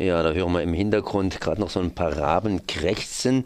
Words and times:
Ja, 0.00 0.22
da 0.22 0.32
hören 0.32 0.52
wir 0.52 0.62
im 0.62 0.72
Hintergrund 0.72 1.42
gerade 1.42 1.60
noch 1.60 1.68
so 1.68 1.78
ein 1.78 1.90
paar 1.90 2.16
Raben 2.16 2.66
krächzen. 2.66 3.44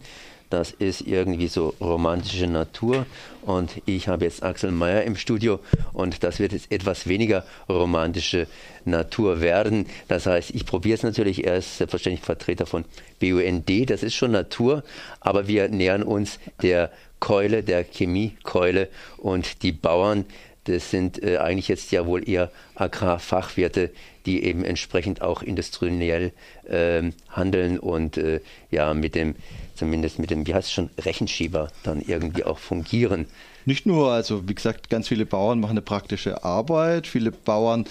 Das 0.50 0.70
ist 0.70 1.00
irgendwie 1.00 1.48
so 1.48 1.74
romantische 1.80 2.46
Natur. 2.46 3.06
Und 3.42 3.82
ich 3.86 4.06
habe 4.06 4.24
jetzt 4.24 4.44
Axel 4.44 4.70
Mayer 4.70 5.02
im 5.02 5.16
Studio 5.16 5.58
und 5.92 6.22
das 6.22 6.38
wird 6.38 6.52
jetzt 6.52 6.70
etwas 6.70 7.08
weniger 7.08 7.44
romantische 7.68 8.46
Natur 8.84 9.40
werden. 9.40 9.86
Das 10.06 10.26
heißt, 10.26 10.52
ich 10.54 10.64
probiere 10.64 10.94
es 10.94 11.02
natürlich. 11.02 11.44
Er 11.44 11.56
ist 11.56 11.78
selbstverständlich 11.78 12.24
Vertreter 12.24 12.66
von 12.66 12.84
BUND. 13.18 13.90
Das 13.90 14.04
ist 14.04 14.14
schon 14.14 14.30
Natur, 14.30 14.84
aber 15.18 15.48
wir 15.48 15.68
nähern 15.70 16.04
uns 16.04 16.38
der 16.62 16.92
Keule, 17.18 17.64
der 17.64 17.82
Chemiekeule 17.82 18.90
und 19.16 19.64
die 19.64 19.72
Bauern 19.72 20.24
das 20.64 20.90
sind 20.90 21.22
äh, 21.22 21.38
eigentlich 21.38 21.68
jetzt 21.68 21.90
ja 21.92 22.06
wohl 22.06 22.28
eher 22.28 22.50
Agrarfachwirte, 22.74 23.90
die 24.26 24.44
eben 24.44 24.64
entsprechend 24.64 25.22
auch 25.22 25.42
industriell 25.42 26.32
äh, 26.64 27.02
handeln 27.28 27.78
und 27.78 28.16
äh, 28.16 28.40
ja 28.70 28.94
mit 28.94 29.14
dem, 29.14 29.34
zumindest 29.74 30.18
mit 30.18 30.30
dem, 30.30 30.46
wie 30.46 30.54
heißt 30.54 30.68
es 30.68 30.72
schon, 30.72 30.90
Rechenschieber 30.98 31.68
dann 31.82 32.00
irgendwie 32.00 32.44
auch 32.44 32.58
fungieren. 32.58 33.26
Nicht 33.66 33.86
nur, 33.86 34.10
also 34.12 34.48
wie 34.48 34.54
gesagt, 34.54 34.90
ganz 34.90 35.08
viele 35.08 35.26
Bauern 35.26 35.60
machen 35.60 35.72
eine 35.72 35.82
praktische 35.82 36.44
Arbeit, 36.44 37.06
viele 37.06 37.30
Bauern 37.30 37.86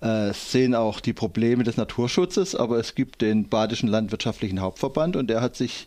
äh, 0.00 0.32
sehen 0.32 0.74
auch 0.74 1.00
die 1.00 1.12
Probleme 1.12 1.62
des 1.62 1.76
Naturschutzes, 1.76 2.54
aber 2.54 2.78
es 2.78 2.94
gibt 2.94 3.22
den 3.22 3.48
Badischen 3.48 3.88
Landwirtschaftlichen 3.88 4.60
Hauptverband 4.60 5.16
und 5.16 5.28
der 5.28 5.40
hat 5.40 5.56
sich 5.56 5.86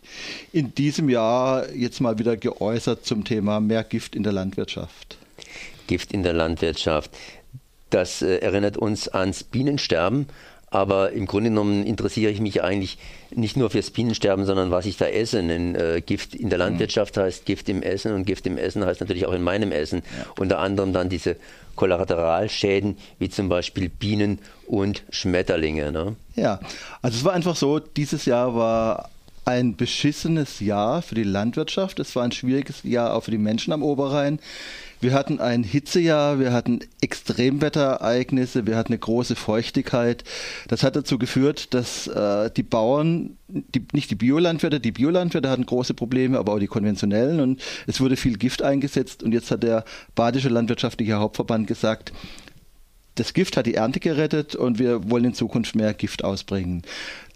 in 0.52 0.74
diesem 0.74 1.08
Jahr 1.10 1.70
jetzt 1.72 2.00
mal 2.00 2.18
wieder 2.18 2.36
geäußert 2.36 3.04
zum 3.04 3.24
Thema 3.24 3.60
mehr 3.60 3.84
Gift 3.84 4.16
in 4.16 4.22
der 4.22 4.32
Landwirtschaft. 4.32 5.18
Gift 5.86 6.12
in 6.12 6.22
der 6.22 6.32
Landwirtschaft. 6.32 7.10
Das 7.90 8.22
äh, 8.22 8.38
erinnert 8.38 8.76
uns 8.76 9.08
ans 9.08 9.44
Bienensterben. 9.44 10.26
Aber 10.68 11.12
im 11.12 11.26
Grunde 11.26 11.50
genommen 11.50 11.86
interessiere 11.86 12.32
ich 12.32 12.40
mich 12.40 12.62
eigentlich 12.62 12.98
nicht 13.30 13.56
nur 13.56 13.70
fürs 13.70 13.90
Bienensterben, 13.92 14.44
sondern 14.44 14.72
was 14.72 14.84
ich 14.84 14.96
da 14.96 15.06
esse. 15.06 15.40
Denn 15.42 15.74
äh, 15.76 16.02
Gift 16.04 16.34
in 16.34 16.50
der 16.50 16.58
Landwirtschaft 16.58 17.16
heißt 17.16 17.46
Gift 17.46 17.68
im 17.68 17.82
Essen 17.82 18.12
und 18.12 18.26
Gift 18.26 18.46
im 18.46 18.58
Essen 18.58 18.84
heißt 18.84 19.00
natürlich 19.00 19.26
auch 19.26 19.32
in 19.32 19.42
meinem 19.42 19.70
Essen. 19.70 20.02
Ja. 20.18 20.26
Unter 20.38 20.58
anderem 20.58 20.92
dann 20.92 21.08
diese 21.08 21.36
Kollateralschäden 21.76 22.98
wie 23.18 23.30
zum 23.30 23.48
Beispiel 23.48 23.88
Bienen 23.88 24.40
und 24.66 25.04
Schmetterlinge. 25.10 25.92
Ne? 25.92 26.16
Ja, 26.34 26.58
also 27.00 27.16
es 27.16 27.24
war 27.24 27.32
einfach 27.32 27.54
so, 27.54 27.78
dieses 27.78 28.24
Jahr 28.24 28.56
war 28.56 29.10
ein 29.44 29.76
beschissenes 29.76 30.58
Jahr 30.58 31.02
für 31.02 31.14
die 31.14 31.22
Landwirtschaft. 31.22 32.00
Es 32.00 32.16
war 32.16 32.24
ein 32.24 32.32
schwieriges 32.32 32.82
Jahr 32.82 33.14
auch 33.14 33.22
für 33.22 33.30
die 33.30 33.38
Menschen 33.38 33.72
am 33.72 33.84
Oberrhein. 33.84 34.40
Wir 35.00 35.12
hatten 35.12 35.40
ein 35.40 35.62
Hitzejahr, 35.62 36.38
wir 36.38 36.52
hatten 36.52 36.80
Extremwetterereignisse, 37.00 38.66
wir 38.66 38.76
hatten 38.76 38.92
eine 38.92 38.98
große 38.98 39.36
Feuchtigkeit. 39.36 40.24
Das 40.68 40.82
hat 40.82 40.96
dazu 40.96 41.18
geführt, 41.18 41.74
dass 41.74 42.06
äh, 42.06 42.50
die 42.50 42.62
Bauern, 42.62 43.36
die, 43.48 43.84
nicht 43.92 44.10
die 44.10 44.14
Biolandwirte, 44.14 44.80
die 44.80 44.92
Biolandwirte 44.92 45.50
hatten 45.50 45.66
große 45.66 45.94
Probleme, 45.94 46.38
aber 46.38 46.54
auch 46.54 46.58
die 46.58 46.66
konventionellen 46.66 47.40
und 47.40 47.62
es 47.86 48.00
wurde 48.00 48.16
viel 48.16 48.38
Gift 48.38 48.62
eingesetzt 48.62 49.22
und 49.22 49.32
jetzt 49.32 49.50
hat 49.50 49.62
der 49.62 49.84
Badische 50.14 50.48
Landwirtschaftliche 50.48 51.16
Hauptverband 51.16 51.66
gesagt, 51.66 52.12
das 53.16 53.34
Gift 53.34 53.56
hat 53.56 53.66
die 53.66 53.74
Ernte 53.74 54.00
gerettet 54.00 54.54
und 54.54 54.78
wir 54.78 55.10
wollen 55.10 55.24
in 55.24 55.34
Zukunft 55.34 55.74
mehr 55.74 55.92
Gift 55.94 56.24
ausbringen. 56.24 56.82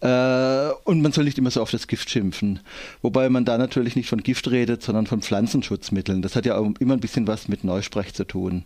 Äh, 0.00 0.70
und 0.84 1.02
man 1.02 1.12
soll 1.12 1.24
nicht 1.24 1.36
immer 1.36 1.50
so 1.50 1.60
auf 1.60 1.70
das 1.70 1.86
Gift 1.86 2.08
schimpfen. 2.08 2.60
Wobei 3.02 3.28
man 3.28 3.44
da 3.44 3.58
natürlich 3.58 3.96
nicht 3.96 4.08
von 4.08 4.22
Gift 4.22 4.50
redet, 4.50 4.82
sondern 4.82 5.06
von 5.06 5.20
Pflanzenschutzmitteln. 5.20 6.22
Das 6.22 6.36
hat 6.36 6.46
ja 6.46 6.56
auch 6.56 6.70
immer 6.78 6.94
ein 6.94 7.00
bisschen 7.00 7.26
was 7.26 7.48
mit 7.48 7.64
Neusprech 7.64 8.14
zu 8.14 8.24
tun. 8.24 8.64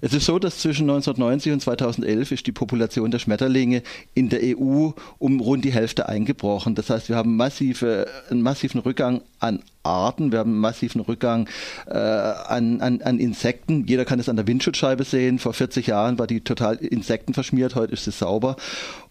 Es 0.00 0.14
ist 0.14 0.24
so, 0.24 0.38
dass 0.38 0.58
zwischen 0.58 0.88
1990 0.88 1.52
und 1.52 1.60
2011 1.60 2.32
ist 2.32 2.46
die 2.46 2.52
Population 2.52 3.10
der 3.10 3.18
Schmetterlinge 3.18 3.82
in 4.14 4.30
der 4.30 4.40
EU 4.42 4.90
um 5.18 5.40
rund 5.40 5.64
die 5.64 5.72
Hälfte 5.72 6.08
eingebrochen. 6.08 6.74
Das 6.74 6.88
heißt, 6.88 7.08
wir 7.08 7.16
haben 7.16 7.36
massive, 7.36 8.06
einen 8.30 8.42
massiven 8.42 8.80
Rückgang 8.80 9.20
an 9.38 9.60
Arten, 9.82 10.32
wir 10.32 10.40
haben 10.40 10.52
einen 10.52 10.60
massiven 10.60 11.00
Rückgang 11.00 11.48
äh, 11.86 11.96
an, 11.96 12.80
an, 12.80 13.02
an 13.02 13.18
Insekten. 13.18 13.86
Jeder 13.86 14.04
kann 14.04 14.20
es 14.20 14.28
an 14.28 14.36
der 14.36 14.46
Windschutzscheibe 14.46 15.04
sehen. 15.04 15.38
Vor 15.38 15.54
40 15.54 15.86
Jahren 15.86 16.18
war 16.18 16.26
die 16.26 16.42
total 16.42 16.76
Insekten 16.76 17.34
verschmiert, 17.34 17.74
heute 17.74 17.92
ist 17.94 18.04
sie 18.04 18.10
sauber. 18.10 18.56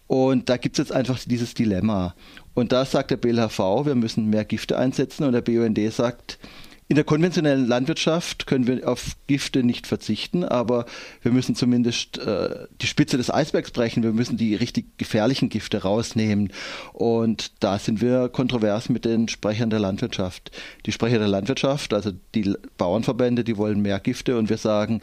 Und 0.06 0.48
da 0.48 0.56
gibt 0.56 0.78
es 0.78 0.88
jetzt 0.88 0.92
einfach 0.92 1.18
dieses 1.24 1.54
Dilemma. 1.54 2.14
Und 2.54 2.72
da 2.72 2.84
sagt 2.84 3.12
der 3.12 3.16
BLHV, 3.16 3.86
wir 3.86 3.94
müssen 3.94 4.26
mehr 4.26 4.44
Gifte 4.44 4.76
einsetzen 4.76 5.24
und 5.24 5.32
der 5.32 5.40
BUND 5.40 5.78
sagt, 5.92 6.38
in 6.90 6.96
der 6.96 7.04
konventionellen 7.04 7.68
Landwirtschaft 7.68 8.48
können 8.48 8.66
wir 8.66 8.88
auf 8.88 9.12
Gifte 9.28 9.62
nicht 9.62 9.86
verzichten, 9.86 10.42
aber 10.42 10.86
wir 11.22 11.30
müssen 11.30 11.54
zumindest 11.54 12.18
äh, 12.18 12.66
die 12.80 12.88
Spitze 12.88 13.16
des 13.16 13.32
Eisbergs 13.32 13.70
brechen. 13.70 14.02
Wir 14.02 14.10
müssen 14.10 14.36
die 14.36 14.56
richtig 14.56 14.98
gefährlichen 14.98 15.50
Gifte 15.50 15.82
rausnehmen. 15.82 16.52
Und 16.92 17.52
da 17.62 17.78
sind 17.78 18.00
wir 18.00 18.28
kontrovers 18.28 18.88
mit 18.88 19.04
den 19.04 19.28
Sprechern 19.28 19.70
der 19.70 19.78
Landwirtschaft. 19.78 20.50
Die 20.84 20.90
Sprecher 20.90 21.20
der 21.20 21.28
Landwirtschaft, 21.28 21.94
also 21.94 22.10
die 22.34 22.56
Bauernverbände, 22.76 23.44
die 23.44 23.56
wollen 23.56 23.82
mehr 23.82 24.00
Gifte 24.00 24.36
und 24.36 24.50
wir 24.50 24.58
sagen, 24.58 25.00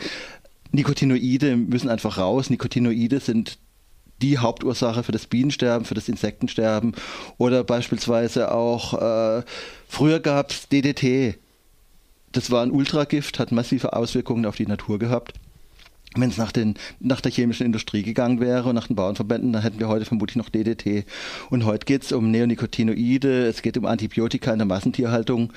Nicotinoide 0.73 1.55
müssen 1.55 1.89
einfach 1.89 2.17
raus. 2.17 2.49
Nicotinoide 2.49 3.21
sind 3.21 3.59
die 4.21 4.39
Hauptursache 4.39 5.03
für 5.03 5.13
das 5.13 5.27
Bienensterben, 5.27 5.85
für 5.85 5.95
das 5.95 6.09
Insektensterben 6.09 6.95
oder 7.37 7.63
beispielsweise 7.63 8.51
auch 8.51 8.93
äh, 9.39 9.43
früher 9.87 10.19
gab 10.19 10.51
es 10.51 10.67
DDT. 10.67 11.37
Das 12.31 12.51
war 12.51 12.63
ein 12.63 12.71
Ultragift, 12.71 13.39
hat 13.39 13.51
massive 13.51 13.93
Auswirkungen 13.93 14.45
auf 14.45 14.55
die 14.55 14.67
Natur 14.67 14.99
gehabt. 14.99 15.33
Wenn 16.15 16.29
es 16.29 16.37
nach, 16.37 16.51
nach 16.99 17.21
der 17.21 17.31
chemischen 17.31 17.65
Industrie 17.65 18.01
gegangen 18.01 18.39
wäre 18.39 18.69
und 18.69 18.75
nach 18.75 18.87
den 18.87 18.95
Bauernverbänden, 18.95 19.53
dann 19.53 19.61
hätten 19.61 19.79
wir 19.79 19.87
heute 19.87 20.05
vermutlich 20.05 20.35
noch 20.35 20.49
DDT. 20.49 21.05
Und 21.49 21.65
heute 21.65 21.85
geht 21.85 22.03
es 22.03 22.11
um 22.11 22.31
Neonicotinoide, 22.31 23.45
es 23.45 23.61
geht 23.61 23.77
um 23.77 23.85
Antibiotika 23.85 24.51
in 24.51 24.59
der 24.59 24.65
Massentierhaltung 24.65 25.53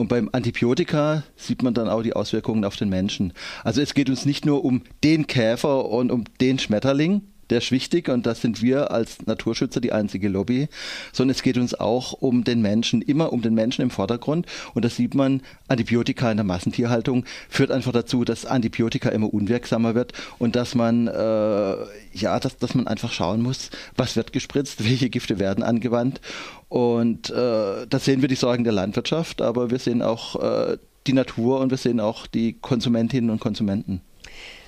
und 0.00 0.08
beim 0.08 0.30
Antibiotika 0.32 1.24
sieht 1.36 1.62
man 1.62 1.74
dann 1.74 1.88
auch 1.88 2.02
die 2.02 2.14
Auswirkungen 2.14 2.64
auf 2.64 2.76
den 2.76 2.88
Menschen. 2.88 3.34
Also 3.64 3.82
es 3.82 3.92
geht 3.92 4.08
uns 4.08 4.24
nicht 4.24 4.46
nur 4.46 4.64
um 4.64 4.82
den 5.04 5.26
Käfer 5.26 5.90
und 5.90 6.10
um 6.10 6.24
den 6.40 6.58
Schmetterling, 6.58 7.20
der 7.50 7.58
ist 7.58 7.72
wichtig 7.72 8.08
und 8.08 8.26
das 8.26 8.40
sind 8.40 8.62
wir 8.62 8.90
als 8.90 9.26
Naturschützer 9.26 9.80
die 9.80 9.92
einzige 9.92 10.28
Lobby, 10.28 10.68
sondern 11.12 11.34
es 11.34 11.42
geht 11.42 11.58
uns 11.58 11.74
auch 11.74 12.12
um 12.12 12.44
den 12.44 12.62
Menschen, 12.62 13.02
immer 13.02 13.32
um 13.32 13.42
den 13.42 13.54
Menschen 13.54 13.82
im 13.82 13.90
Vordergrund. 13.90 14.46
Und 14.74 14.84
das 14.84 14.96
sieht 14.96 15.14
man, 15.14 15.42
Antibiotika 15.68 16.30
in 16.30 16.36
der 16.36 16.44
Massentierhaltung 16.44 17.24
führt 17.48 17.70
einfach 17.70 17.92
dazu, 17.92 18.24
dass 18.24 18.46
Antibiotika 18.46 19.10
immer 19.10 19.32
unwirksamer 19.32 19.94
wird 19.94 20.12
und 20.38 20.56
dass 20.56 20.74
man, 20.74 21.08
äh, 21.08 21.76
ja, 22.12 22.38
dass, 22.40 22.56
dass 22.58 22.74
man 22.74 22.86
einfach 22.86 23.12
schauen 23.12 23.42
muss, 23.42 23.70
was 23.96 24.16
wird 24.16 24.32
gespritzt, 24.32 24.84
welche 24.88 25.10
Gifte 25.10 25.38
werden 25.38 25.62
angewandt. 25.64 26.20
Und 26.68 27.30
äh, 27.30 27.86
da 27.88 27.98
sehen 27.98 28.22
wir 28.22 28.28
die 28.28 28.36
Sorgen 28.36 28.64
der 28.64 28.72
Landwirtschaft, 28.72 29.42
aber 29.42 29.70
wir 29.70 29.78
sehen 29.78 30.02
auch 30.02 30.36
äh, 30.40 30.78
die 31.06 31.12
Natur 31.12 31.60
und 31.60 31.70
wir 31.70 31.78
sehen 31.78 31.98
auch 31.98 32.26
die 32.26 32.52
Konsumentinnen 32.52 33.30
und 33.30 33.40
Konsumenten. 33.40 34.02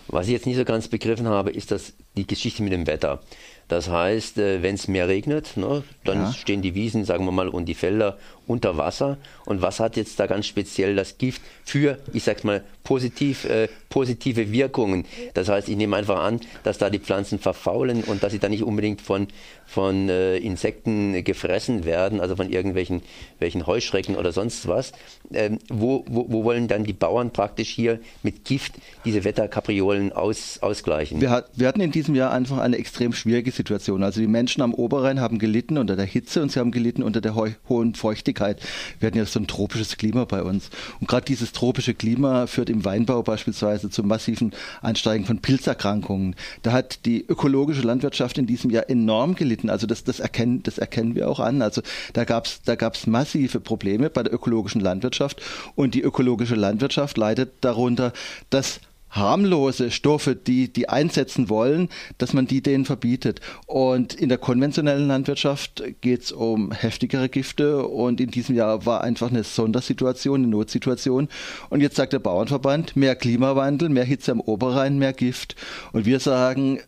Was 0.09 0.27
ich 0.27 0.33
jetzt 0.33 0.47
nicht 0.47 0.57
so 0.57 0.65
ganz 0.65 0.89
begriffen 0.89 1.29
habe, 1.29 1.51
ist 1.51 1.71
das 1.71 1.95
die 2.17 2.27
Geschichte 2.27 2.63
mit 2.63 2.73
dem 2.73 2.87
Wetter. 2.87 3.21
Das 3.69 3.89
heißt, 3.89 4.37
äh, 4.37 4.63
wenn 4.63 4.75
es 4.75 4.87
mehr 4.87 5.09
regnet, 5.09 5.57
ne, 5.57 5.83
dann 6.05 6.25
ja. 6.25 6.33
stehen 6.33 6.61
die 6.61 6.75
Wiesen, 6.75 7.07
sagen 7.07 7.25
wir 7.25 7.33
mal, 7.33 7.49
und 7.49 7.67
die 7.67 7.75
Felder 7.75 8.19
unter 8.47 8.77
Wasser. 8.77 9.17
Und 9.47 9.63
was 9.63 9.81
hat 9.81 9.97
jetzt 9.97 10.21
da 10.21 10.27
ganz 10.27 10.47
speziell 10.47 10.95
das 10.95 11.17
Gift 11.17 11.41
für, 11.65 11.99
ich 12.13 12.25
sag's 12.25 12.45
mal, 12.45 12.65
positiv, 12.85 13.45
äh, 13.45 13.69
positive 13.89 14.53
Wirkungen? 14.53 15.07
Das 15.35 15.49
heißt, 15.49 15.69
ich 15.69 15.77
nehme 15.77 15.97
einfach 15.97 16.19
an, 16.19 16.41
dass 16.65 16.79
da 16.79 16.91
die 16.91 16.99
Pflanzen 16.99 17.39
verfaulen 17.39 18.03
und 18.05 18.23
dass 18.23 18.33
sie 18.33 18.39
dann 18.39 18.51
nicht 18.51 18.65
unbedingt 18.65 19.01
von, 19.01 19.29
von 19.65 20.09
äh, 20.09 20.37
Insekten 20.37 21.25
gefressen 21.25 21.85
werden, 21.85 22.21
also 22.21 22.37
von 22.37 22.51
irgendwelchen 22.51 23.03
welchen 23.39 23.67
Heuschrecken 23.67 24.17
oder 24.17 24.33
sonst 24.33 24.69
was. 24.69 24.93
Ähm, 25.33 25.59
wo, 25.69 26.05
wo, 26.09 26.27
wo, 26.29 26.45
wollen 26.45 26.69
dann 26.69 26.85
die 26.85 26.93
Bauern 26.93 27.33
praktisch 27.33 27.71
hier 27.71 28.01
mit 28.23 28.45
Gift 28.45 28.75
diese 29.05 29.25
Wetterkapriolen 29.25 30.13
aus, 30.13 30.59
ausgleichen? 30.61 31.21
Wir, 31.21 31.31
hat, 31.31 31.51
wir 31.55 31.69
hatten 31.69 31.81
in 31.81 31.91
diesem 31.93 32.02
Jahr 32.15 32.33
einfach 32.33 32.59
eine 32.59 32.77
extrem 32.77 33.13
schwierige 33.13 33.51
Situation. 33.51 34.03
Also 34.03 34.21
die 34.21 34.27
Menschen 34.27 34.63
am 34.63 34.75
Oberrhein 34.75 35.21
haben 35.21 35.39
gelitten 35.39 35.79
unter 35.79 35.97
der 35.97 36.05
Hitze 36.05 36.43
und 36.43 36.51
sie 36.51 36.61
haben 36.61 36.71
gelitten 36.71 37.03
unter 37.03 37.21
der 37.21 37.35
hohen 37.35 37.95
Feuchtigkeit. 37.95 38.61
Wir 38.99 39.07
hatten 39.07 39.19
ja 39.19 39.27
so 39.27 39.41
ein 39.41 39.47
tropisches 39.47 39.97
Klima 39.97 40.25
bei 40.25 40.43
uns. 40.43 40.71
Und 41.01 41.09
gerade 41.09 41.25
dieses 41.25 41.53
tropische 41.53 41.95
Klima 41.95 42.47
führt 42.47 42.71
im 42.71 42.85
Weinbau 42.85 43.23
beispielsweise 43.23 43.91
zu 43.91 44.03
massiven 44.03 44.53
Ansteigen 44.81 45.25
von 45.25 45.39
Pilzerkrankungen. 45.39 46.37
Da 46.63 46.73
hat 46.73 47.05
die 47.07 47.25
ökologische 47.27 47.83
Landwirtschaft 47.83 48.39
in 48.39 48.47
diesem 48.47 48.71
Jahr 48.71 48.89
enorm 48.91 49.35
gelitten. 49.35 49.71
Also 49.71 49.87
das, 49.87 50.05
das, 50.05 50.21
erkennen, 50.21 50.63
das 50.63 50.79
erkennen 50.79 51.15
wir 51.15 51.29
auch 51.29 51.41
an. 51.41 51.63
Also 51.63 51.83
da 52.13 52.25
gab 52.25 52.47
es 52.47 52.63
da 52.65 52.75
gab's 52.75 53.07
massive 53.07 53.61
Probleme 53.61 54.11
bei 54.11 54.23
der 54.23 54.33
ökologischen 54.33 54.81
Landwirtschaft. 54.81 55.43
Und 55.75 55.95
die 55.95 56.03
ökologische 56.03 56.55
Landwirtschaft 56.55 57.17
leidet 57.17 57.53
darunter, 57.61 58.13
dass 58.51 58.81
harmlose 59.13 59.91
Stoffe, 59.91 60.35
die 60.35 60.73
die 60.73 60.89
einsetzen 60.89 61.49
wollen, 61.49 61.89
dass 62.19 62.33
man 62.33 62.47
die 62.47 62.63
denen 62.63 62.85
verbietet. 62.85 63.41
Und 63.67 64.15
in 64.15 64.29
der 64.29 64.39
konventionellen 64.39 65.07
Landwirtschaft 65.07 65.83
geht 66.01 66.25
es 66.25 66.33
um 66.33 66.73
heftigere 66.73 67.29
Gifte 67.29 67.87
und 67.87 68.21
in 68.21 68.31
diesem 68.31 68.57
Jahr 68.57 68.85
war 68.87 69.03
einfach 69.03 69.31
eine 69.31 69.45
Sondersituation, 69.45 70.43
eine 70.43 70.49
Notsituation. 70.49 71.29
Und 71.71 71.81
jetzt 71.81 71.97
sagt 71.97 72.13
der 72.13 72.19
Bauernverband, 72.19 72.97
mehr 72.97 73.15
Klimawandel, 73.15 73.91
mehr 73.91 74.05
Hitze 74.05 74.33
am 74.33 74.41
Oberrhein, 74.41 74.99
mehr 74.99 75.13
Gift. 75.13 75.57
Und 75.93 76.07
wir 76.07 76.19
sagen, 76.19 76.81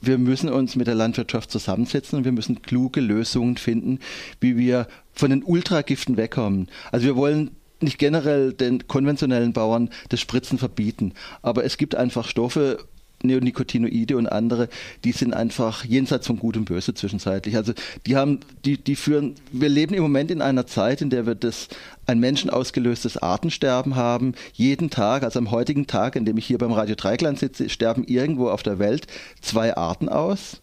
wir 0.00 0.18
müssen 0.18 0.48
uns 0.48 0.74
mit 0.76 0.88
der 0.88 0.96
Landwirtschaft 0.96 1.50
zusammensetzen 1.50 2.18
und 2.18 2.24
wir 2.24 2.32
müssen 2.32 2.62
kluge 2.62 3.00
Lösungen 3.00 3.56
finden, 3.56 4.00
wie 4.40 4.56
wir 4.56 4.88
von 5.12 5.30
den 5.30 5.44
Ultragiften 5.44 6.16
wegkommen. 6.16 6.68
Also 6.90 7.06
wir 7.06 7.16
wollen 7.16 7.52
nicht 7.82 7.98
generell 7.98 8.52
den 8.52 8.86
konventionellen 8.86 9.52
Bauern 9.52 9.90
das 10.08 10.20
Spritzen 10.20 10.58
verbieten, 10.58 11.14
aber 11.42 11.64
es 11.64 11.76
gibt 11.76 11.94
einfach 11.94 12.26
Stoffe, 12.26 12.78
Neonicotinoide 13.24 14.16
und 14.16 14.26
andere, 14.26 14.68
die 15.04 15.12
sind 15.12 15.34
einfach 15.34 15.84
jenseits 15.84 16.26
von 16.26 16.38
Gut 16.38 16.56
und 16.56 16.64
Böse 16.64 16.94
zwischenzeitlich. 16.94 17.56
Also 17.56 17.72
die 18.06 18.16
haben, 18.16 18.40
die, 18.64 18.78
die 18.78 18.96
führen, 18.96 19.34
wir 19.52 19.68
leben 19.68 19.94
im 19.94 20.02
Moment 20.02 20.30
in 20.30 20.42
einer 20.42 20.66
Zeit, 20.66 21.00
in 21.00 21.10
der 21.10 21.26
wir 21.26 21.34
das 21.34 21.68
ein 22.06 22.18
menschenausgelöstes 22.18 23.16
Artensterben 23.16 23.96
haben. 23.96 24.34
Jeden 24.52 24.90
Tag, 24.90 25.22
also 25.22 25.38
am 25.38 25.50
heutigen 25.50 25.86
Tag, 25.86 26.16
in 26.16 26.24
dem 26.24 26.38
ich 26.38 26.46
hier 26.46 26.58
beim 26.58 26.72
Radio 26.72 26.94
Dreigland 26.94 27.38
sitze, 27.38 27.68
sterben 27.68 28.04
irgendwo 28.04 28.48
auf 28.48 28.62
der 28.62 28.78
Welt 28.78 29.06
zwei 29.40 29.76
Arten 29.76 30.08
aus. 30.08 30.62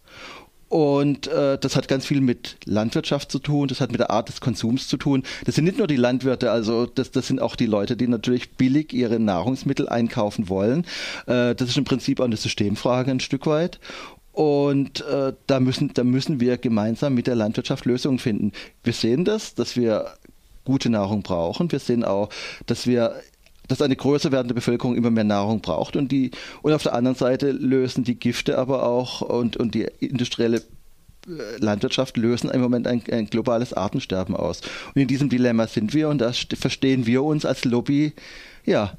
Und 0.70 1.26
äh, 1.26 1.58
das 1.58 1.74
hat 1.74 1.88
ganz 1.88 2.06
viel 2.06 2.20
mit 2.20 2.56
Landwirtschaft 2.64 3.32
zu 3.32 3.40
tun, 3.40 3.66
das 3.66 3.80
hat 3.80 3.90
mit 3.90 3.98
der 3.98 4.10
Art 4.10 4.28
des 4.28 4.40
Konsums 4.40 4.86
zu 4.86 4.96
tun. 4.98 5.24
Das 5.44 5.56
sind 5.56 5.64
nicht 5.64 5.78
nur 5.78 5.88
die 5.88 5.96
Landwirte, 5.96 6.52
also 6.52 6.86
das, 6.86 7.10
das 7.10 7.26
sind 7.26 7.42
auch 7.42 7.56
die 7.56 7.66
Leute, 7.66 7.96
die 7.96 8.06
natürlich 8.06 8.52
billig 8.52 8.92
ihre 8.92 9.18
Nahrungsmittel 9.18 9.88
einkaufen 9.88 10.48
wollen. 10.48 10.84
Äh, 11.26 11.56
das 11.56 11.70
ist 11.70 11.76
im 11.76 11.82
Prinzip 11.82 12.20
auch 12.20 12.24
eine 12.24 12.36
Systemfrage 12.36 13.10
ein 13.10 13.18
Stück 13.18 13.48
weit. 13.48 13.80
Und 14.30 15.00
äh, 15.06 15.32
da, 15.48 15.58
müssen, 15.58 15.92
da 15.92 16.04
müssen 16.04 16.38
wir 16.38 16.56
gemeinsam 16.56 17.14
mit 17.14 17.26
der 17.26 17.34
Landwirtschaft 17.34 17.84
Lösungen 17.84 18.20
finden. 18.20 18.52
Wir 18.84 18.92
sehen 18.92 19.24
das, 19.24 19.56
dass 19.56 19.74
wir 19.74 20.14
gute 20.64 20.88
Nahrung 20.88 21.22
brauchen. 21.22 21.72
Wir 21.72 21.80
sehen 21.80 22.04
auch, 22.04 22.28
dass 22.66 22.86
wir 22.86 23.16
dass 23.70 23.82
eine 23.82 23.96
größer 23.96 24.32
werdende 24.32 24.54
Bevölkerung 24.54 24.96
immer 24.96 25.10
mehr 25.10 25.24
Nahrung 25.24 25.60
braucht 25.60 25.96
und 25.96 26.10
die 26.10 26.32
und 26.62 26.72
auf 26.72 26.82
der 26.82 26.94
anderen 26.94 27.16
Seite 27.16 27.52
lösen 27.52 28.04
die 28.04 28.18
Gifte 28.18 28.58
aber 28.58 28.82
auch 28.82 29.20
und, 29.20 29.56
und 29.56 29.74
die 29.74 29.86
industrielle 30.00 30.62
äh, 31.28 31.56
Landwirtschaft 31.58 32.16
lösen 32.16 32.50
im 32.50 32.60
Moment 32.60 32.86
ein, 32.86 33.02
ein, 33.10 33.26
globales 33.26 33.72
Artensterben 33.72 34.34
aus. 34.34 34.60
Und 34.94 35.02
in 35.02 35.08
diesem 35.08 35.28
Dilemma 35.28 35.66
sind 35.66 35.94
wir 35.94 36.08
und 36.08 36.18
da 36.18 36.32
verstehen 36.32 37.06
wir 37.06 37.22
uns 37.22 37.44
als 37.44 37.64
Lobby, 37.64 38.12
ja, 38.64 38.96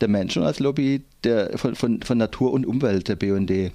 der 0.00 0.08
Menschen 0.08 0.42
als 0.42 0.58
Lobby 0.58 1.02
der, 1.24 1.56
von, 1.58 1.74
von, 1.74 2.02
von 2.02 2.18
Natur 2.18 2.52
und 2.52 2.66
Umwelt 2.66 3.08
der 3.08 3.16
BND. 3.16 3.72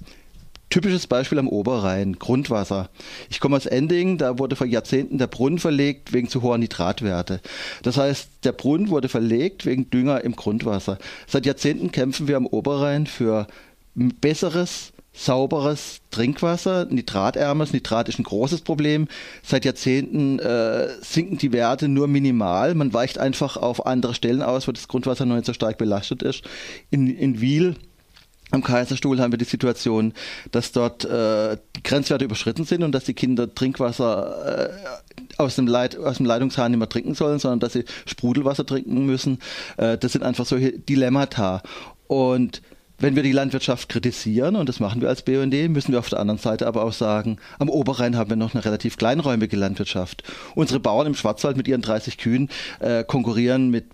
Typisches 0.73 1.05
Beispiel 1.05 1.37
am 1.37 1.47
Oberrhein, 1.47 2.13
Grundwasser. 2.13 2.89
Ich 3.29 3.39
komme 3.39 3.55
aus 3.57 3.67
Ending, 3.67 4.17
da 4.17 4.39
wurde 4.39 4.55
vor 4.55 4.65
Jahrzehnten 4.65 5.19
der 5.19 5.27
Brunnen 5.27 5.59
verlegt 5.59 6.13
wegen 6.13 6.29
zu 6.29 6.41
hoher 6.41 6.57
Nitratwerte. 6.57 7.41
Das 7.83 7.97
heißt, 7.97 8.27
der 8.43 8.53
Brunnen 8.53 8.89
wurde 8.89 9.07
verlegt 9.07 9.67
wegen 9.67 9.91
Dünger 9.91 10.23
im 10.23 10.35
Grundwasser. 10.35 10.97
Seit 11.27 11.45
Jahrzehnten 11.45 11.91
kämpfen 11.91 12.27
wir 12.27 12.37
am 12.37 12.47
Oberrhein 12.47 13.05
für 13.05 13.45
besseres, 13.93 14.93
sauberes 15.13 15.99
Trinkwasser, 16.09 16.85
nitratärmes. 16.85 17.71
Nitrat 17.71 18.09
ist 18.09 18.17
ein 18.17 18.23
großes 18.23 18.61
Problem. 18.61 19.07
Seit 19.43 19.65
Jahrzehnten 19.65 20.39
äh, 20.39 20.87
sinken 21.01 21.37
die 21.37 21.53
Werte 21.53 21.87
nur 21.87 22.07
minimal. 22.07 22.73
Man 22.73 22.95
weicht 22.95 23.19
einfach 23.19 23.57
auf 23.57 23.85
andere 23.85 24.15
Stellen 24.15 24.41
aus, 24.41 24.67
wo 24.67 24.71
das 24.71 24.87
Grundwasser 24.87 25.27
noch 25.27 25.35
nicht 25.35 25.45
so 25.45 25.53
stark 25.53 25.77
belastet 25.77 26.23
ist. 26.23 26.41
In, 26.89 27.15
in 27.15 27.41
Wiel 27.41 27.75
am 28.53 28.63
Kaiserstuhl 28.63 29.19
haben 29.19 29.33
wir 29.33 29.37
die 29.37 29.45
Situation, 29.45 30.13
dass 30.51 30.71
dort 30.71 31.05
äh, 31.05 31.57
Grenzwerte 31.83 32.25
überschritten 32.25 32.65
sind 32.65 32.83
und 32.83 32.91
dass 32.91 33.03
die 33.03 33.15
Kinder 33.15 33.53
Trinkwasser 33.53 34.69
äh, 34.69 35.37
aus, 35.37 35.55
dem 35.55 35.65
Leit 35.65 35.97
aus 35.97 36.17
dem 36.17 36.27
Leitungshahn 36.27 36.71
nicht 36.71 36.79
mehr 36.79 36.89
trinken 36.89 37.15
sollen, 37.15 37.39
sondern 37.39 37.59
dass 37.59 37.73
sie 37.73 37.85
Sprudelwasser 38.05 38.65
trinken 38.65 39.05
müssen. 39.05 39.39
Äh, 39.77 39.97
das 39.97 40.11
sind 40.11 40.23
einfach 40.23 40.45
solche 40.45 40.71
Dilemmata. 40.71 41.63
Und 42.07 42.61
wenn 42.99 43.15
wir 43.15 43.23
die 43.23 43.31
Landwirtschaft 43.31 43.89
kritisieren, 43.89 44.55
und 44.55 44.69
das 44.69 44.79
machen 44.79 45.01
wir 45.01 45.09
als 45.09 45.23
BUND, 45.23 45.53
müssen 45.69 45.91
wir 45.91 45.99
auf 45.99 46.09
der 46.09 46.19
anderen 46.19 46.39
Seite 46.39 46.67
aber 46.67 46.83
auch 46.83 46.93
sagen, 46.93 47.37
am 47.57 47.69
Oberrhein 47.69 48.15
haben 48.15 48.29
wir 48.29 48.37
noch 48.37 48.53
eine 48.53 48.63
relativ 48.63 48.97
kleinräumige 48.97 49.57
Landwirtschaft. 49.57 50.23
Unsere 50.53 50.79
Bauern 50.79 51.07
im 51.07 51.15
Schwarzwald 51.15 51.57
mit 51.57 51.67
ihren 51.67 51.81
30 51.81 52.19
Kühen 52.19 52.49
äh, 52.79 53.03
konkurrieren 53.03 53.71
mit 53.71 53.85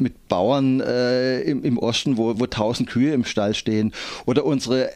mit 0.00 0.28
Bauern 0.28 0.80
äh, 0.80 1.40
im, 1.42 1.64
im 1.64 1.78
Osten, 1.78 2.16
wo, 2.16 2.38
wo 2.38 2.46
tausend 2.46 2.88
Kühe 2.88 3.12
im 3.12 3.24
Stall 3.24 3.54
stehen. 3.54 3.92
Oder 4.26 4.44
unsere 4.44 4.90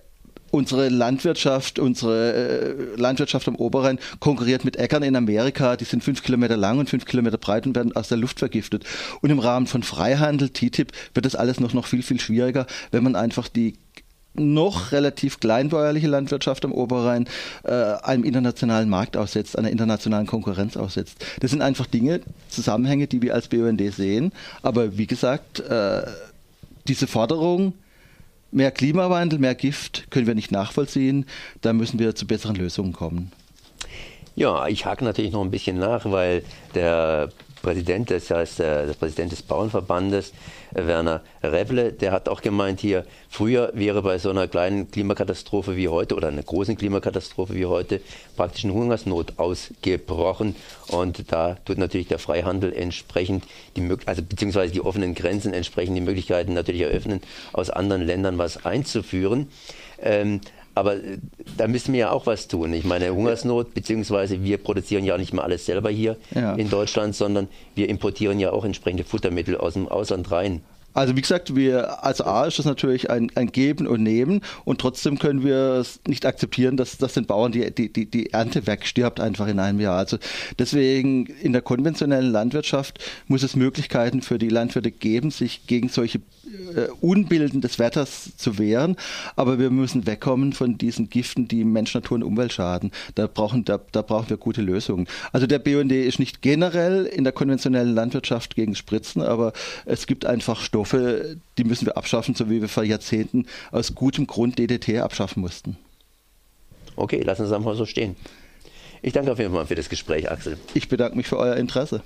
unsere 0.55 0.89
Landwirtschaft, 0.89 1.79
unsere 1.79 2.33
äh, 2.33 2.97
Landwirtschaft 2.97 3.49
am 3.49 3.56
Oberrhein 3.56 3.99
konkurriert 4.21 4.65
mit 4.65 4.77
Äckern 4.77 5.03
in 5.03 5.17
Amerika, 5.17 5.77
die 5.77 5.85
sind 5.85 6.05
fünf 6.05 6.23
Kilometer 6.23 6.56
lang 6.56 6.79
und 6.79 6.89
fünf 6.89 7.05
Kilometer 7.05 7.39
breit 7.39 7.67
und 7.67 7.75
werden 7.75 7.95
aus 7.97 8.09
der 8.09 8.19
Luft 8.19 8.39
vergiftet. 8.39 8.85
Und 9.21 9.31
im 9.31 9.41
Rahmen 9.41 9.67
von 9.67 9.83
Freihandel, 9.83 10.51
TTIP, 10.51 10.93
wird 11.12 11.27
das 11.27 11.35
alles 11.35 11.59
noch, 11.59 11.75
noch 11.75 11.87
viel, 11.87 12.03
viel 12.03 12.21
schwieriger, 12.21 12.67
wenn 12.93 13.03
man 13.03 13.17
einfach 13.17 13.49
die 13.49 13.75
noch 14.35 14.93
relativ 14.93 15.41
kleinbäuerliche 15.41 16.09
Landwirtschaft 16.09 16.65
am 16.65 16.73
Oberrhein 16.73 17.27
äh, 17.63 17.73
einem 17.73 18.25
internationalen 18.25 18.89
Markt 18.89 19.17
aussetzt, 19.17 19.57
einer 19.59 19.71
internationalen 19.71 20.27
Konkurrenz 20.27 20.77
aussetzt. 20.77 21.25
Das 21.41 21.51
sind 21.51 21.63
einfach 21.63 21.87
Dinge, 21.87 22.21
Zusammenhänge, 22.49 23.07
die 23.07 23.23
wir 23.23 23.35
als 23.35 23.49
BUND 23.49 23.81
sehen. 23.95 24.33
Aber 24.63 24.99
wie 24.99 25.07
gesagt, 25.07 25.61
äh, 25.61 26.03
diese 26.89 27.07
Forderung, 27.07 27.75
mehr 28.51 28.71
Klimawandel, 28.71 29.39
mehr 29.39 29.55
Gift, 29.55 30.11
können 30.11 30.27
wir 30.27 30.35
nicht 30.35 30.53
nachvollziehen. 30.53 31.27
Da 31.61 31.73
müssen 31.73 31.99
wir 31.99 32.15
zu 32.15 32.27
besseren 32.27 32.57
Lösungen 32.57 32.93
kommen. 32.93 33.33
Ja, 34.37 34.67
ich 34.67 34.85
hake 34.85 35.05
natürlich 35.05 35.33
noch 35.33 35.43
ein 35.43 35.51
bisschen 35.51 35.79
nach, 35.79 36.11
weil 36.11 36.43
der 36.75 37.29
Präsident, 37.64 38.11
das 38.11 38.31
heißt 38.31 38.58
der, 38.58 38.87
der 38.87 38.93
Präsident 38.93 39.32
des 39.32 39.40
Bauernverbandes, 39.40 40.32
äh, 40.75 40.87
Werner 40.87 41.22
Revle, 41.43 41.93
der 41.93 42.12
hat 42.12 42.28
auch 42.28 42.43
gemeint 42.43 42.78
hier, 42.81 43.06
früher 43.31 43.70
wäre 43.75 44.02
bei 44.02 44.19
so 44.19 44.28
einer 44.28 44.46
kleinen 44.46 44.90
Klimakatastrophe 44.90 45.75
wie 45.75 45.88
heute 45.88 46.14
oder 46.14 46.28
einer 46.28 46.43
großen 46.43 46.76
Klimakatastrophe 46.76 47.55
wie 47.55 47.64
heute 47.64 48.02
praktisch 48.37 48.64
eine 48.64 48.75
Hungersnot 48.75 49.38
ausgebrochen 49.38 50.55
und 50.88 51.32
da 51.32 51.56
tut 51.64 51.78
natürlich 51.78 52.08
der 52.08 52.19
Freihandel 52.19 52.75
entsprechend 52.75 53.44
die 53.76 53.90
also 54.05 54.22
beziehungsweise 54.22 54.72
die 54.72 54.82
offenen 54.82 55.14
Grenzen 55.14 55.55
entsprechend 55.55 55.96
die 55.96 56.02
Möglichkeiten 56.02 56.52
natürlich 56.52 56.82
eröffnen, 56.82 57.22
aus 57.55 57.70
anderen 57.70 58.02
Ländern 58.02 58.37
was 58.37 58.66
einzuführen. 58.66 59.49
Ähm, 60.00 60.40
aber 60.75 60.97
äh, 60.97 61.19
da 61.56 61.69
müssen 61.69 61.93
wir 61.93 62.00
ja 62.00 62.11
auch 62.11 62.26
was 62.26 62.49
tun. 62.49 62.73
Ich 62.73 62.85
meine, 62.85 63.11
Hungersnot, 63.15 63.75
beziehungsweise 63.75 64.43
wir 64.43 64.59
produzieren 64.59 65.05
ja 65.05 65.17
nicht 65.17 65.32
mal 65.32 65.43
alles 65.43 65.67
selber 65.67 65.91
hier 65.91 66.17
ja. 66.35 66.55
in 66.55 66.71
Deutschland, 66.71 67.15
sondern 67.15 67.49
wir 67.75 67.88
importieren 67.88 68.41
ja 68.41 68.53
auch 68.53 68.65
entsprechende 68.65 69.05
Futtermittel 69.05 69.56
aus 69.56 69.75
dem 69.75 69.88
Ausland 69.88 70.31
rein. 70.31 70.62
Also 70.94 71.17
wie 71.17 71.20
gesagt, 71.20 71.55
wir 71.56 72.05
als 72.05 72.20
A 72.20 72.46
ist 72.46 72.58
das 72.58 72.67
natürlich 72.67 73.11
ein, 73.11 73.31
ein 73.35 73.52
Geben 73.52 73.87
und 73.87 74.02
Nehmen 74.02 74.41
und 74.64 74.81
trotzdem 74.81 75.19
können 75.19 75.44
wir 75.44 75.75
es 75.81 76.00
nicht 76.06 76.25
akzeptieren, 76.25 76.76
dass, 76.76 76.96
dass 76.96 77.14
den 77.14 77.26
Bauern 77.26 77.52
die, 77.52 77.70
die, 77.73 77.93
die, 77.93 78.06
die 78.06 78.32
Ernte 78.32 78.67
wegstirbt 78.67 79.20
einfach 79.20 79.49
in 79.49 79.58
einem 79.58 79.81
Jahr. 79.81 79.99
Also 79.99 80.19
deswegen 80.58 81.26
in 81.26 81.52
der 81.52 81.62
konventionellen 81.62 82.30
Landwirtschaft 82.30 82.99
muss 83.26 83.42
es 83.42 83.57
Möglichkeiten 83.57 84.23
für 84.23 84.38
die 84.38 84.49
Landwirte 84.49 84.92
geben, 84.92 85.30
sich 85.30 85.66
gegen 85.66 85.88
solche 85.88 86.21
äh, 86.76 86.88
Unbilden 87.00 87.61
des 87.61 87.78
Wetters 87.78 88.37
zu 88.37 88.59
wehren. 88.59 88.97
Aber 89.35 89.59
wir 89.59 89.71
müssen 89.71 90.07
wegkommen 90.07 90.52
von 90.52 90.78
diesen 90.78 91.09
Giften, 91.11 91.49
die 91.49 91.64
Mensch, 91.64 91.95
Natur 91.95 92.16
und 92.16 92.23
Umwelt 92.23 92.52
schaden. 92.52 92.92
Da 93.16 93.26
brauchen, 93.26 93.64
da, 93.64 93.80
da 93.92 94.02
brauchen 94.02 94.30
wir 94.30 94.37
gute 94.37 94.62
Lösungen. 94.62 95.07
Also 95.33 95.47
der 95.47 95.59
BUND 95.59 95.90
ist 95.90 96.19
nicht 96.19 96.42
generell 96.42 97.07
in 97.07 97.25
der 97.25 97.33
konventionellen 97.33 97.95
Landwirtschaft 97.95 98.54
gegen 98.54 98.75
Spritzen, 98.75 99.23
aber 99.23 99.52
es 99.87 100.07
gibt 100.07 100.26
einfach 100.26 100.61
Stoffe, 100.61 100.84
die 100.93 101.64
müssen 101.64 101.87
wir 101.87 101.97
abschaffen, 101.97 102.35
so 102.35 102.50
wie 102.50 102.61
wir 102.61 102.69
vor 102.69 102.85
Jahrzehnten 102.85 103.47
aus 103.71 103.95
gutem 103.95 104.26
Grund 104.26 104.59
DDT 104.59 104.99
abschaffen 105.00 105.41
mussten. 105.41 105.76
Okay, 106.97 107.23
lassen 107.23 107.43
Sie 107.43 107.49
es 107.49 107.53
einfach 107.53 107.75
so 107.75 107.87
stehen. 107.87 108.17
Ich 109.03 109.12
danke 109.12 109.33
auf 109.33 109.38
jeden 109.38 109.53
Fall 109.53 109.67
für 109.67 109.75
das 109.75 109.88
Gespräch, 109.88 110.31
Axel. 110.31 110.57
Ich 110.73 110.88
bedanke 110.88 111.17
mich 111.17 111.26
für 111.26 111.37
euer 111.37 111.57
Interesse. 111.57 112.03